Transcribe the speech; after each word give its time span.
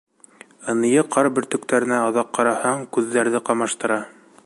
Ынйы 0.73 1.03
ҡар 1.17 1.29
бөртөктәренә 1.35 2.01
оҙаҡ 2.07 2.33
ҡараһаң, 2.39 2.85
күҙҙәрҙе 2.97 3.45
ҡамаштыра. 3.51 4.05